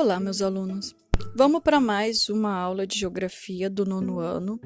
Olá, 0.00 0.18
meus 0.18 0.40
alunos. 0.40 0.96
Vamos 1.36 1.60
para 1.60 1.78
mais 1.78 2.30
uma 2.30 2.54
aula 2.54 2.86
de 2.86 2.98
geografia 2.98 3.68
do 3.68 3.84
nono 3.84 4.18
ano 4.18 4.58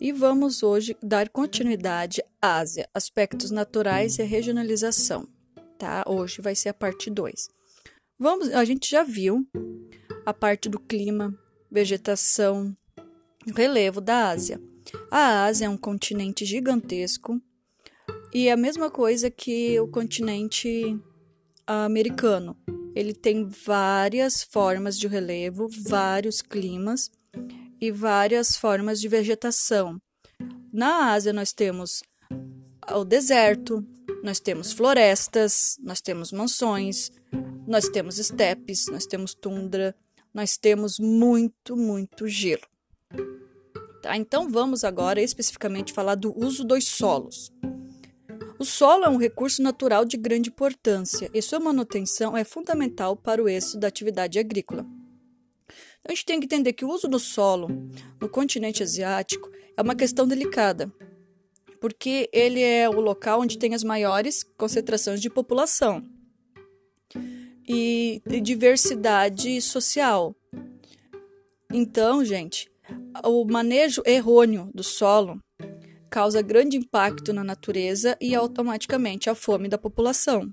e 0.00 0.12
vamos 0.12 0.62
hoje 0.62 0.96
dar 1.02 1.28
continuidade 1.28 2.22
à 2.40 2.58
Ásia, 2.58 2.88
aspectos 2.94 3.50
naturais 3.50 4.20
e 4.20 4.22
regionalização. 4.22 5.26
Tá? 5.76 6.04
Hoje 6.06 6.40
vai 6.40 6.54
ser 6.54 6.68
a 6.68 6.74
parte 6.74 7.10
2. 7.10 7.48
Vamos, 8.16 8.48
a 8.50 8.64
gente 8.64 8.88
já 8.88 9.02
viu 9.02 9.44
a 10.24 10.32
parte 10.32 10.68
do 10.68 10.78
clima, 10.78 11.36
vegetação, 11.68 12.72
relevo 13.52 14.00
da 14.00 14.28
Ásia. 14.28 14.62
A 15.10 15.46
Ásia 15.46 15.66
é 15.66 15.68
um 15.68 15.76
continente 15.76 16.44
gigantesco 16.44 17.42
e 18.32 18.46
é 18.46 18.52
a 18.52 18.56
mesma 18.56 18.88
coisa 18.88 19.32
que 19.32 19.80
o 19.80 19.88
continente 19.88 20.96
americano 21.66 22.56
ele 22.94 23.14
tem 23.14 23.48
várias 23.48 24.42
formas 24.42 24.98
de 24.98 25.06
relevo, 25.06 25.68
vários 25.68 26.42
climas 26.42 27.10
e 27.80 27.90
várias 27.90 28.56
formas 28.56 29.00
de 29.00 29.08
vegetação. 29.08 30.00
Na 30.72 31.12
Ásia, 31.12 31.32
nós 31.32 31.52
temos 31.52 32.02
o 32.92 33.04
deserto, 33.04 33.86
nós 34.22 34.40
temos 34.40 34.72
florestas, 34.72 35.76
nós 35.80 36.00
temos 36.00 36.32
mansões, 36.32 37.10
nós 37.66 37.88
temos 37.88 38.18
estepes, 38.18 38.86
nós 38.88 39.06
temos 39.06 39.34
tundra, 39.34 39.94
nós 40.32 40.56
temos 40.56 40.98
muito, 40.98 41.76
muito 41.76 42.28
gelo. 42.28 42.62
Tá? 44.02 44.16
Então 44.16 44.48
vamos 44.48 44.84
agora 44.84 45.20
especificamente 45.20 45.92
falar 45.92 46.14
do 46.14 46.36
uso 46.38 46.64
dos 46.64 46.86
solos. 46.86 47.52
O 48.60 48.64
solo 48.64 49.06
é 49.06 49.08
um 49.08 49.16
recurso 49.16 49.62
natural 49.62 50.04
de 50.04 50.18
grande 50.18 50.50
importância 50.50 51.30
e 51.32 51.40
sua 51.40 51.58
manutenção 51.58 52.36
é 52.36 52.44
fundamental 52.44 53.16
para 53.16 53.42
o 53.42 53.48
êxito 53.48 53.78
da 53.78 53.88
atividade 53.88 54.38
agrícola. 54.38 54.86
A 56.06 56.10
gente 56.10 56.26
tem 56.26 56.38
que 56.38 56.44
entender 56.44 56.74
que 56.74 56.84
o 56.84 56.90
uso 56.90 57.08
do 57.08 57.18
solo 57.18 57.68
no 58.20 58.28
continente 58.28 58.82
asiático 58.82 59.50
é 59.74 59.80
uma 59.80 59.94
questão 59.94 60.28
delicada, 60.28 60.92
porque 61.80 62.28
ele 62.34 62.60
é 62.60 62.86
o 62.86 63.00
local 63.00 63.40
onde 63.40 63.56
tem 63.56 63.74
as 63.74 63.82
maiores 63.82 64.42
concentrações 64.42 65.22
de 65.22 65.30
população 65.30 66.06
e 67.66 68.20
diversidade 68.42 69.58
social. 69.62 70.36
Então, 71.72 72.22
gente, 72.22 72.70
o 73.24 73.42
manejo 73.46 74.02
errôneo 74.04 74.70
do 74.74 74.82
solo 74.84 75.42
causa 76.10 76.42
grande 76.42 76.76
impacto 76.76 77.32
na 77.32 77.44
natureza 77.44 78.16
e 78.20 78.34
automaticamente 78.34 79.30
a 79.30 79.34
fome 79.34 79.68
da 79.68 79.78
população, 79.78 80.52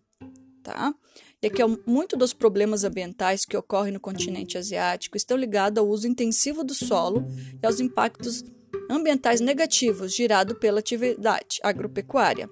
tá? 0.64 0.94
E 1.42 1.48
aqui, 1.48 1.62
muito 1.86 2.16
dos 2.16 2.34
problemas 2.34 2.84
ambientais 2.84 3.46
que 3.46 3.58
ocorrem 3.58 3.94
no 3.94 4.00
continente 4.00 4.58
asiático 4.58 5.18
estão 5.18 5.36
ligados 5.36 5.80
ao 5.80 5.90
uso 5.90 6.08
intensivo 6.08 6.64
do 6.64 6.74
solo 6.74 7.26
e 7.62 7.66
aos 7.66 7.80
impactos 7.80 8.44
ambientais 8.90 9.42
negativos 9.42 10.16
gerados 10.16 10.58
pela 10.58 10.80
atividade 10.80 11.60
agropecuária. 11.62 12.50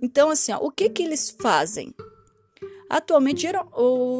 Então, 0.00 0.30
assim, 0.30 0.52
ó, 0.52 0.58
o 0.58 0.70
que, 0.70 0.88
que 0.88 1.02
eles 1.02 1.30
fazem? 1.40 1.94
Atualmente, 2.90 3.46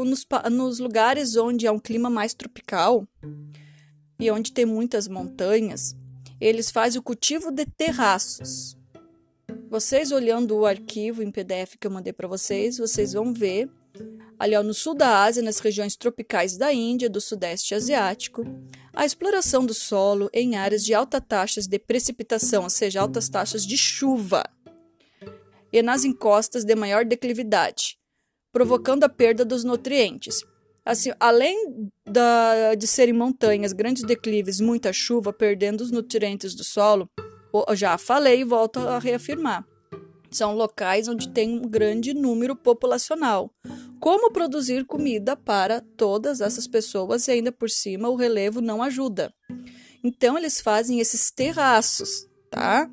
nos, 0.07 0.27
nos 0.51 0.79
lugares 0.79 1.37
onde 1.37 1.67
há 1.67 1.73
um 1.73 1.79
clima 1.79 2.09
mais 2.09 2.35
tropical 2.35 3.07
e 4.19 4.31
onde 4.31 4.53
tem 4.53 4.65
muitas 4.65 5.09
montanhas, 5.09 5.97
eles 6.47 6.71
fazem 6.71 6.99
o 6.99 7.03
cultivo 7.03 7.51
de 7.51 7.65
terraços. 7.65 8.77
Vocês 9.71 10.11
olhando 10.11 10.57
o 10.57 10.67
arquivo 10.67 11.23
em 11.23 11.31
PDF 11.31 11.77
que 11.79 11.87
eu 11.87 11.91
mandei 11.91 12.13
para 12.13 12.29
vocês, 12.29 12.79
vocês 12.79 13.13
vão 13.13 13.33
ver 13.33 13.71
ali 14.39 14.57
ó, 14.57 14.63
no 14.63 14.75
sul 14.75 14.95
da 14.95 15.23
Ásia, 15.23 15.41
nas 15.41 15.61
regiões 15.61 15.95
tropicais 15.95 16.57
da 16.57 16.73
Índia, 16.73 17.09
do 17.09 17.21
Sudeste 17.21 17.77
Asiático, 17.77 18.45
a 18.93 19.07
exploração 19.07 19.65
do 19.65 19.73
solo 19.73 20.29
em 20.33 20.57
áreas 20.57 20.85
de 20.85 20.93
altas 20.93 21.23
taxas 21.27 21.69
de 21.69 21.79
precipitação, 21.79 22.65
ou 22.65 22.71
seja, 22.71 23.01
altas 23.01 23.29
taxas 23.29 23.65
de 23.65 23.77
chuva, 23.77 24.43
e 25.73 25.81
nas 25.81 26.05
encostas 26.05 26.65
de 26.65 26.75
maior 26.75 27.05
declividade, 27.05 27.99
provocando 28.53 29.05
a 29.05 29.09
perda 29.09 29.45
dos 29.45 29.63
nutrientes. 29.63 30.43
Assim, 30.85 31.13
além 31.21 31.91
da, 32.05 32.75
de 32.75 32.87
serem 32.87 33.15
montanhas, 33.15 33.73
grandes 33.73 34.03
declives, 34.03 34.61
muita 34.61 34.93
chuva, 34.93 35.33
perdendo 35.33 35.81
os 35.81 35.93
nutrientes 35.93 36.55
do 36.55 36.65
solo, 36.65 37.09
já 37.75 37.97
falei 37.97 38.41
e 38.41 38.45
volto 38.45 38.81
a 38.81 38.99
reafirmar. 38.99 39.65
São 40.31 40.55
locais 40.55 41.09
onde 41.09 41.29
tem 41.29 41.59
um 41.59 41.63
grande 41.63 42.15
número 42.15 42.57
populacional. 42.57 43.53
Como 44.01 44.33
produzir 44.33 44.85
comida 44.85 45.37
para 45.37 45.81
todas 45.97 46.41
essas 46.41 46.67
pessoas 46.67 47.29
e 47.29 47.33
ainda 47.33 47.53
por 47.53 47.71
cima 47.71 48.09
o 48.09 48.17
relevo 48.17 48.61
não 48.61 48.83
ajuda. 48.83 49.33
Então 50.03 50.37
eles 50.37 50.61
fazem 50.61 50.99
esses 50.99 51.31
terraços, 51.31 52.27
tá? 52.51 52.91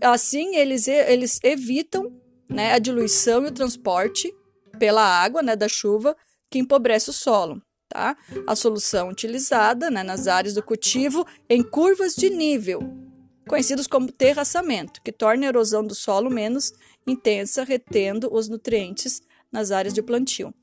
Assim 0.00 0.56
eles, 0.56 0.88
eles 0.88 1.38
evitam 1.44 2.10
né, 2.48 2.72
a 2.72 2.78
diluição 2.78 3.44
e 3.44 3.48
o 3.48 3.52
transporte 3.52 4.34
pela 4.78 5.04
água 5.04 5.42
né, 5.42 5.54
da 5.54 5.68
chuva 5.68 6.16
que 6.50 6.58
empobrece 6.58 7.10
o 7.10 7.12
solo. 7.12 7.62
Tá? 7.88 8.16
A 8.46 8.54
solução 8.54 9.08
utilizada 9.08 9.90
né, 9.90 10.02
nas 10.02 10.28
áreas 10.28 10.54
do 10.54 10.62
cultivo 10.62 11.26
em 11.48 11.60
curvas 11.60 12.14
de 12.14 12.30
nível, 12.30 12.80
conhecidos 13.48 13.88
como 13.88 14.12
terraçamento, 14.12 15.02
que 15.02 15.10
torna 15.10 15.46
a 15.46 15.48
erosão 15.48 15.84
do 15.84 15.94
solo 15.94 16.30
menos 16.30 16.72
intensa, 17.04 17.64
retendo 17.64 18.32
os 18.32 18.48
nutrientes 18.48 19.22
nas 19.50 19.72
áreas 19.72 19.92
de 19.92 20.02
plantio. 20.02 20.54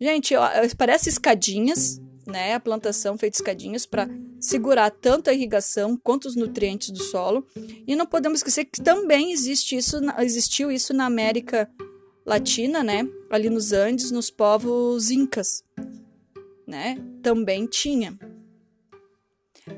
Gente, 0.00 0.34
parece 0.78 1.10
escadinhas, 1.10 2.00
né? 2.26 2.54
A 2.54 2.60
plantação 2.60 3.18
feita 3.18 3.36
escadinhas 3.36 3.84
para 3.84 4.08
segurar 4.40 4.90
tanto 4.90 5.28
a 5.28 5.34
irrigação 5.34 5.96
quanto 5.96 6.26
os 6.26 6.36
nutrientes 6.36 6.90
do 6.90 7.02
solo. 7.02 7.46
E 7.86 7.94
não 7.94 8.06
podemos 8.06 8.38
esquecer 8.38 8.64
que 8.64 8.80
também 8.80 9.32
existe 9.32 9.76
isso, 9.76 9.98
existiu 10.18 10.72
isso 10.72 10.94
na 10.94 11.04
América 11.04 11.68
Latina, 12.24 12.82
né? 12.82 13.08
Ali 13.30 13.48
nos 13.50 13.72
Andes, 13.72 14.10
nos 14.10 14.30
povos 14.30 15.10
incas, 15.10 15.64
né? 16.66 16.96
Também 17.22 17.66
tinha. 17.66 18.18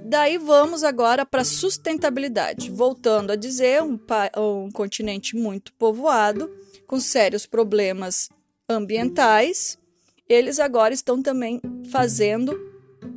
Daí 0.04 0.38
vamos 0.38 0.84
agora 0.84 1.24
para 1.24 1.44
sustentabilidade. 1.44 2.70
Voltando 2.70 3.32
a 3.32 3.36
dizer, 3.36 3.82
um, 3.82 3.98
um 4.36 4.70
continente 4.70 5.36
muito 5.36 5.72
povoado, 5.74 6.50
com 6.86 7.00
sérios 7.00 7.46
problemas 7.46 8.28
ambientais, 8.68 9.78
eles 10.28 10.58
agora 10.58 10.94
estão 10.94 11.22
também 11.22 11.60
fazendo, 11.90 12.58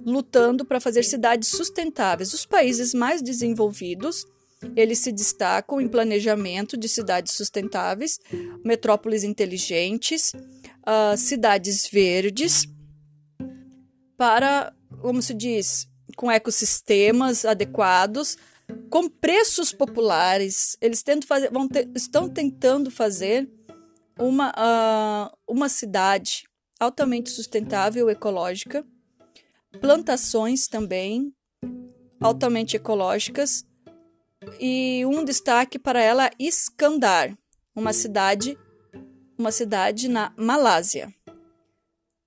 lutando 0.05 0.65
para 0.65 0.79
fazer 0.79 1.03
cidades 1.03 1.49
sustentáveis. 1.49 2.33
Os 2.33 2.45
países 2.45 2.93
mais 2.93 3.21
desenvolvidos 3.21 4.25
eles 4.75 4.99
se 4.99 5.11
destacam 5.11 5.81
em 5.81 5.87
planejamento 5.87 6.77
de 6.77 6.87
cidades 6.87 7.33
sustentáveis, 7.33 8.19
metrópoles 8.63 9.23
inteligentes, 9.23 10.33
uh, 10.33 11.17
cidades 11.17 11.87
verdes, 11.89 12.67
para, 14.17 14.73
como 15.01 15.21
se 15.21 15.33
diz, 15.33 15.87
com 16.15 16.31
ecossistemas 16.31 17.45
adequados, 17.45 18.37
com 18.89 19.09
preços 19.09 19.73
populares. 19.73 20.77
Eles 20.81 21.03
tentam 21.03 21.27
fazer, 21.27 21.51
vão 21.51 21.67
estão 21.93 22.29
tentando 22.29 22.89
fazer 22.89 23.49
uma, 24.17 24.51
uh, 24.51 25.37
uma 25.47 25.69
cidade 25.69 26.45
altamente 26.79 27.29
sustentável, 27.29 28.09
ecológica, 28.09 28.85
plantações 29.79 30.67
também 30.67 31.33
altamente 32.19 32.75
ecológicas 32.75 33.65
e 34.59 35.06
um 35.06 35.23
destaque 35.23 35.79
para 35.79 36.01
ela 36.01 36.29
Iskandar, 36.40 37.38
uma 37.75 37.94
cidade, 37.94 38.58
uma 39.37 39.52
cidade 39.52 40.08
na 40.08 40.34
Malásia. 40.37 41.14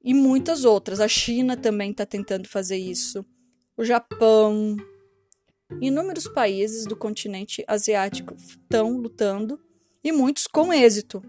E 0.03 0.15
muitas 0.15 0.65
outras. 0.65 1.01
A 1.01 1.09
China 1.09 1.57
também 1.57 1.91
está 1.91 2.07
tentando 2.07 2.49
fazer 2.49 2.77
isso. 2.77 3.25
O 3.77 3.85
Japão. 3.85 4.77
Inúmeros 5.83 6.27
países 6.27 6.87
do 6.87 6.97
continente 6.97 7.63
asiático 7.67 8.35
estão 8.35 8.97
lutando 8.97 9.61
e 10.03 10.11
muitos 10.11 10.47
com 10.47 10.73
êxito 10.73 11.23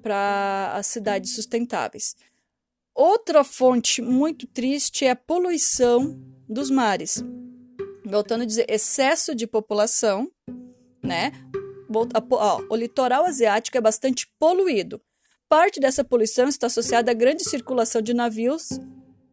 para 0.00 0.72
as 0.74 0.86
cidades 0.86 1.34
sustentáveis. 1.34 2.16
Outra 2.94 3.44
fonte 3.44 4.00
muito 4.00 4.46
triste 4.46 5.04
é 5.04 5.10
a 5.10 5.16
poluição 5.16 6.18
dos 6.48 6.70
mares 6.70 7.22
voltando 8.06 8.42
a 8.42 8.46
dizer, 8.46 8.66
excesso 8.68 9.34
de 9.34 9.46
população, 9.46 10.30
né? 11.02 11.32
O 12.68 12.76
litoral 12.76 13.26
asiático 13.26 13.76
é 13.76 13.80
bastante 13.80 14.28
poluído. 14.38 15.00
Parte 15.48 15.80
dessa 15.80 16.04
poluição 16.04 16.48
está 16.48 16.66
associada 16.66 17.10
à 17.10 17.14
grande 17.14 17.44
circulação 17.44 18.00
de 18.00 18.14
navios 18.14 18.68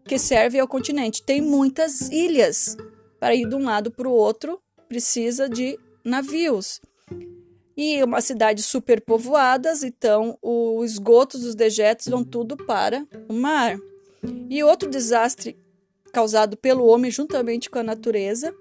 que 0.05 0.19
servem 0.19 0.59
ao 0.59 0.67
continente. 0.67 1.23
Tem 1.23 1.41
muitas 1.41 2.09
ilhas. 2.09 2.77
Para 3.19 3.35
ir 3.35 3.47
de 3.47 3.55
um 3.55 3.63
lado 3.63 3.89
para 3.89 4.07
o 4.07 4.11
outro, 4.11 4.61
precisa 4.87 5.47
de 5.47 5.79
navios. 6.03 6.81
E 7.75 8.03
uma 8.03 8.21
cidade 8.21 8.61
superpovoadas, 8.61 9.83
então 9.83 10.37
os 10.41 10.91
esgotos, 10.91 11.43
os 11.43 11.55
dejetos 11.55 12.07
vão 12.07 12.23
tudo 12.23 12.55
para 12.55 13.07
o 13.27 13.33
mar. 13.33 13.79
E 14.49 14.63
outro 14.63 14.89
desastre 14.89 15.57
causado 16.11 16.55
pelo 16.55 16.85
homem 16.85 17.09
juntamente 17.09 17.69
com 17.69 17.79
a 17.79 17.83
natureza 17.83 18.53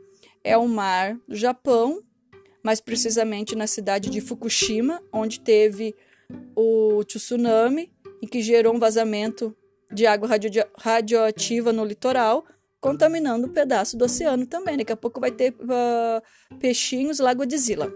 é 0.45 0.57
o 0.57 0.67
mar 0.69 1.17
do 1.29 1.35
Japão, 1.35 2.03
mais 2.63 2.81
precisamente 2.81 3.57
na 3.57 3.67
cidade 3.67 4.11
de 4.11 4.21
Fukushima, 4.21 5.03
onde 5.13 5.41
teve 5.41 5.95
o 6.57 7.03
tsunami 7.05 7.93
e 8.21 8.27
que 8.27 8.43
gerou 8.43 8.75
um 8.75 8.79
vazamento 8.79 9.55
de 9.93 10.07
água 10.07 10.29
radio 10.29 10.51
radioativa 10.77 11.73
no 11.73 11.85
litoral, 11.85 12.45
contaminando 12.81 13.47
um 13.47 13.53
pedaço 13.53 13.97
do 13.97 14.05
oceano 14.05 14.47
também. 14.47 14.77
Daqui 14.77 14.93
a 14.93 14.97
pouco 14.97 15.21
vai 15.21 15.31
ter 15.31 15.53
uh, 15.53 16.57
peixinhos, 16.59 17.19
Lago 17.19 17.45
de 17.45 17.59
Zila. 17.59 17.93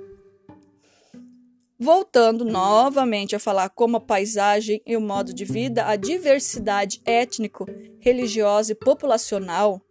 Voltando 1.79 2.45
novamente 2.45 3.37
a 3.37 3.39
falar 3.39 3.69
como 3.69 3.99
a 3.99 4.01
paisagem 4.01 4.81
e 4.87 4.97
o 4.97 5.01
modo 5.01 5.33
de 5.33 5.45
vida, 5.45 5.87
a 5.87 5.95
diversidade 5.95 7.03
étnico, 7.05 7.67
religiosa 8.01 8.73
e 8.73 8.75
populacional 8.75 9.86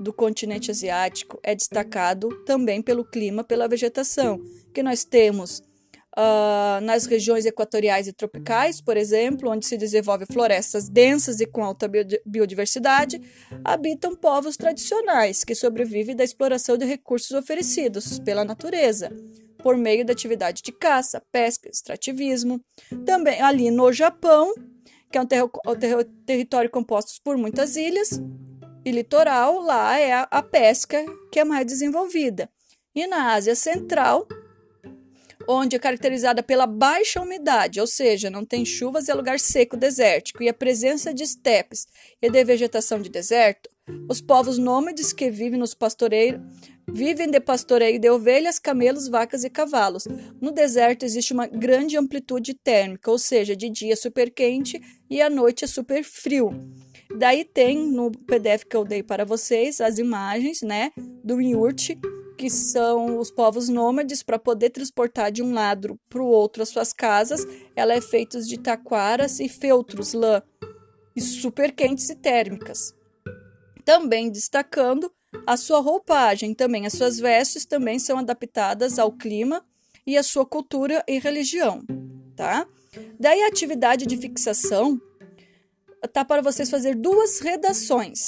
do 0.00 0.12
continente 0.12 0.70
asiático 0.70 1.38
é 1.42 1.54
destacado 1.54 2.28
também 2.44 2.80
pelo 2.82 3.04
clima, 3.04 3.42
pela 3.42 3.68
vegetação, 3.68 4.40
que 4.72 4.82
nós 4.82 5.04
temos 5.04 5.60
uh, 6.18 6.80
nas 6.82 7.06
regiões 7.06 7.46
equatoriais 7.46 8.06
e 8.06 8.12
tropicais, 8.12 8.80
por 8.80 8.96
exemplo, 8.96 9.50
onde 9.50 9.66
se 9.66 9.76
desenvolve 9.76 10.26
florestas 10.26 10.88
densas 10.88 11.40
e 11.40 11.46
com 11.46 11.64
alta 11.64 11.90
biodiversidade, 12.24 13.20
habitam 13.64 14.14
povos 14.14 14.56
tradicionais 14.56 15.44
que 15.44 15.54
sobrevivem 15.54 16.16
da 16.16 16.24
exploração 16.24 16.76
de 16.76 16.84
recursos 16.84 17.32
oferecidos 17.32 18.18
pela 18.18 18.44
natureza 18.44 19.10
por 19.62 19.76
meio 19.76 20.04
da 20.04 20.12
atividade 20.12 20.62
de 20.62 20.72
caça, 20.72 21.22
pesca, 21.32 21.68
extrativismo. 21.68 22.60
Também 23.04 23.40
ali 23.42 23.70
no 23.70 23.92
Japão, 23.92 24.54
que 25.10 25.18
é 25.18 25.20
um 25.20 25.26
ter 25.26 25.42
ter 25.78 26.04
território 26.24 26.70
composto 26.70 27.12
por 27.22 27.36
muitas 27.36 27.76
ilhas, 27.76 28.20
e 28.88 28.92
litoral, 28.92 29.60
lá 29.60 29.98
é 29.98 30.26
a, 30.30 30.42
pesca 30.42 31.04
que 31.30 31.38
é 31.38 31.44
mais 31.44 31.66
desenvolvida. 31.66 32.48
E 32.94 33.06
na 33.06 33.34
Ásia 33.34 33.54
Central, 33.54 34.26
onde 35.48 35.76
é 35.76 35.78
caracterizada 35.78 36.42
pela 36.42 36.66
baixa 36.66 37.20
umidade, 37.20 37.80
ou 37.80 37.86
seja, 37.86 38.30
não 38.30 38.44
tem 38.44 38.64
chuvas 38.64 39.08
é 39.08 39.14
lugar 39.14 39.38
seco 39.38 39.76
desértico, 39.76 40.42
e 40.42 40.48
a 40.48 40.54
presença 40.54 41.12
de 41.12 41.22
estepes 41.22 41.86
e 42.20 42.30
de 42.30 42.44
vegetação 42.44 43.00
de 43.00 43.08
deserto, 43.08 43.68
os 44.08 44.20
povos 44.20 44.58
nômades 44.58 45.12
que 45.12 45.30
vivem 45.30 45.58
nos 45.58 45.74
pastoreiros 45.74 46.40
Vivem 46.90 47.30
de 47.30 47.38
pastoreio 47.38 48.00
de 48.00 48.08
ovelhas, 48.08 48.58
camelos, 48.58 49.08
vacas 49.08 49.44
e 49.44 49.50
cavalos. 49.50 50.08
No 50.40 50.50
deserto 50.50 51.02
existe 51.02 51.34
uma 51.34 51.46
grande 51.46 51.98
amplitude 51.98 52.54
térmica, 52.54 53.10
ou 53.10 53.18
seja, 53.18 53.54
de 53.54 53.68
dia 53.68 53.92
é 53.92 53.96
super 53.96 54.30
quente 54.30 54.80
e 55.08 55.20
à 55.20 55.28
noite 55.28 55.64
é 55.64 55.68
super 55.68 56.02
frio. 56.02 56.50
Daí 57.16 57.44
tem 57.44 57.90
no 57.90 58.10
PDF 58.10 58.64
que 58.68 58.76
eu 58.76 58.84
dei 58.84 59.02
para 59.02 59.24
vocês 59.24 59.80
as 59.80 59.98
imagens, 59.98 60.62
né, 60.62 60.92
do 61.24 61.40
Yurt, 61.40 61.90
que 62.36 62.48
são 62.48 63.18
os 63.18 63.30
povos 63.30 63.68
nômades 63.68 64.22
para 64.22 64.38
poder 64.38 64.70
transportar 64.70 65.32
de 65.32 65.42
um 65.42 65.52
lado 65.52 65.98
para 66.08 66.22
o 66.22 66.26
outro 66.26 66.62
as 66.62 66.68
suas 66.68 66.92
casas. 66.92 67.44
Ela 67.74 67.94
é 67.94 68.00
feita 68.00 68.40
de 68.40 68.58
taquaras 68.58 69.40
e 69.40 69.48
feltros, 69.48 70.12
lã, 70.12 70.42
e 71.16 71.20
super 71.20 71.72
quentes 71.72 72.08
e 72.10 72.14
térmicas. 72.14 72.94
Também 73.84 74.30
destacando 74.30 75.10
a 75.46 75.56
sua 75.56 75.80
roupagem, 75.80 76.54
também 76.54 76.86
as 76.86 76.92
suas 76.92 77.18
vestes 77.18 77.64
também 77.64 77.98
são 77.98 78.18
adaptadas 78.18 78.98
ao 78.98 79.10
clima 79.10 79.64
e 80.06 80.16
à 80.16 80.22
sua 80.22 80.46
cultura 80.46 81.02
e 81.08 81.18
religião, 81.18 81.82
tá? 82.36 82.66
Daí 83.18 83.42
a 83.42 83.48
atividade 83.48 84.06
de 84.06 84.16
fixação 84.16 85.00
tá 86.12 86.24
para 86.24 86.42
vocês 86.42 86.70
fazer 86.70 86.94
duas 86.94 87.40
redações, 87.40 88.26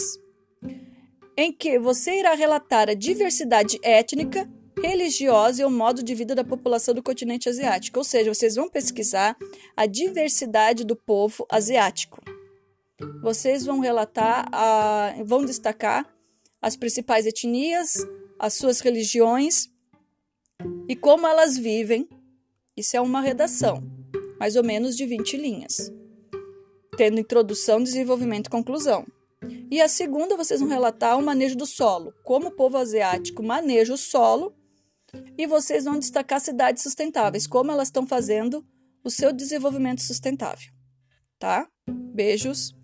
em 1.36 1.52
que 1.52 1.78
você 1.78 2.18
irá 2.18 2.34
relatar 2.34 2.88
a 2.88 2.94
diversidade 2.94 3.78
étnica, 3.82 4.48
religiosa 4.80 5.62
e 5.62 5.64
o 5.64 5.70
modo 5.70 6.02
de 6.02 6.14
vida 6.14 6.34
da 6.34 6.44
população 6.44 6.94
do 6.94 7.02
continente 7.02 7.48
asiático, 7.48 7.98
ou 7.98 8.04
seja, 8.04 8.32
vocês 8.32 8.54
vão 8.54 8.68
pesquisar 8.68 9.36
a 9.76 9.86
diversidade 9.86 10.84
do 10.84 10.96
povo 10.96 11.46
asiático. 11.50 12.22
Vocês 13.22 13.64
vão 13.64 13.80
relatar, 13.80 14.48
a, 14.52 15.14
vão 15.24 15.44
destacar 15.44 16.06
as 16.60 16.76
principais 16.76 17.26
etnias, 17.26 17.94
as 18.38 18.54
suas 18.54 18.80
religiões 18.80 19.68
e 20.88 20.96
como 20.96 21.26
elas 21.26 21.56
vivem. 21.56 22.08
Isso 22.76 22.96
é 22.96 23.00
uma 23.00 23.20
redação, 23.20 23.82
mais 24.38 24.56
ou 24.56 24.64
menos 24.64 24.96
de 24.96 25.04
20 25.06 25.36
linhas, 25.36 25.92
tendo 27.00 27.18
introdução, 27.18 27.82
desenvolvimento 27.82 28.48
e 28.48 28.50
conclusão. 28.50 29.06
E 29.70 29.80
a 29.80 29.88
segunda, 29.88 30.36
vocês 30.36 30.60
vão 30.60 30.68
relatar 30.68 31.18
o 31.18 31.22
manejo 31.22 31.56
do 31.56 31.64
solo, 31.64 32.12
como 32.22 32.48
o 32.48 32.50
povo 32.50 32.76
asiático 32.76 33.42
maneja 33.42 33.94
o 33.94 33.96
solo, 33.96 34.54
e 35.38 35.46
vocês 35.46 35.86
vão 35.86 35.98
destacar 35.98 36.42
cidades 36.42 36.82
sustentáveis, 36.82 37.46
como 37.46 37.72
elas 37.72 37.88
estão 37.88 38.06
fazendo 38.06 38.62
o 39.02 39.10
seu 39.10 39.32
desenvolvimento 39.32 40.02
sustentável. 40.02 40.70
Tá? 41.38 41.66
Beijos. 41.88 42.74